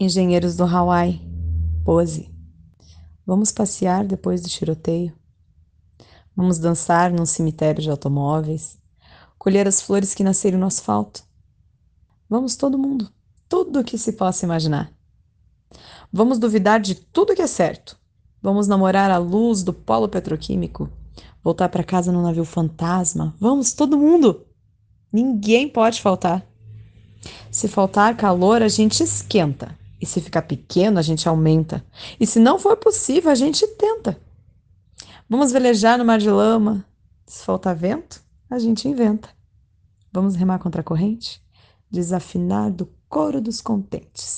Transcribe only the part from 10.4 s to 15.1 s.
no asfalto. Vamos todo mundo, tudo o que se possa imaginar.